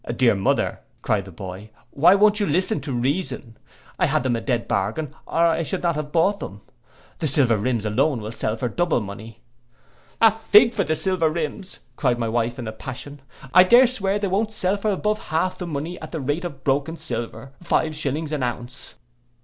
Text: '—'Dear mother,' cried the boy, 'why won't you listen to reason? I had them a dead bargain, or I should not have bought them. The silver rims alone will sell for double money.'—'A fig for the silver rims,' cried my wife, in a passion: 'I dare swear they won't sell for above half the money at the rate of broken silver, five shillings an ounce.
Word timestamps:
'—'Dear 0.07 0.33
mother,' 0.33 0.79
cried 1.03 1.25
the 1.25 1.31
boy, 1.31 1.69
'why 1.91 2.15
won't 2.15 2.39
you 2.39 2.47
listen 2.47 2.81
to 2.81 2.91
reason? 2.91 3.55
I 3.99 4.07
had 4.07 4.23
them 4.23 4.35
a 4.35 4.41
dead 4.41 4.67
bargain, 4.67 5.13
or 5.27 5.45
I 5.45 5.61
should 5.61 5.83
not 5.83 5.93
have 5.93 6.11
bought 6.11 6.39
them. 6.39 6.61
The 7.19 7.27
silver 7.27 7.55
rims 7.55 7.85
alone 7.85 8.19
will 8.19 8.31
sell 8.31 8.55
for 8.55 8.67
double 8.67 8.99
money.'—'A 8.99 10.31
fig 10.31 10.73
for 10.73 10.83
the 10.83 10.95
silver 10.95 11.29
rims,' 11.29 11.77
cried 11.97 12.17
my 12.17 12.29
wife, 12.29 12.57
in 12.57 12.67
a 12.67 12.71
passion: 12.71 13.21
'I 13.53 13.63
dare 13.65 13.85
swear 13.85 14.17
they 14.17 14.25
won't 14.27 14.53
sell 14.53 14.75
for 14.75 14.89
above 14.89 15.19
half 15.25 15.59
the 15.59 15.67
money 15.67 16.01
at 16.01 16.11
the 16.11 16.19
rate 16.19 16.45
of 16.45 16.63
broken 16.63 16.97
silver, 16.97 17.51
five 17.61 17.95
shillings 17.95 18.31
an 18.31 18.41
ounce. 18.41 18.95